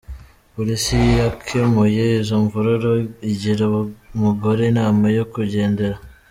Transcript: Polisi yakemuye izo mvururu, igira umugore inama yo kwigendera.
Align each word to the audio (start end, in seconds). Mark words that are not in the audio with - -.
Polisi 0.53 0.97
yakemuye 1.19 2.03
izo 2.19 2.35
mvururu, 2.43 2.91
igira 3.31 3.63
umugore 4.15 4.61
inama 4.71 5.05
yo 5.17 5.23
kwigendera. 5.33 5.97